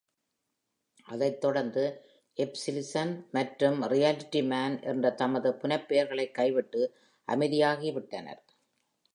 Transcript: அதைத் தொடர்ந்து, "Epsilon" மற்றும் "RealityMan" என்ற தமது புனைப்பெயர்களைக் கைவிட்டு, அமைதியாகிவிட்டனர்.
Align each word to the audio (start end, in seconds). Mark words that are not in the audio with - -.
அதைத் 1.03 1.41
தொடர்ந்து, 1.41 2.01
"Epsilon" 2.37 3.29
மற்றும் 3.31 3.81
"RealityMan" 3.81 4.83
என்ற 4.83 5.09
தமது 5.11 5.51
புனைப்பெயர்களைக் 5.51 6.31
கைவிட்டு, 6.31 6.95
அமைதியாகிவிட்டனர். 7.27 8.41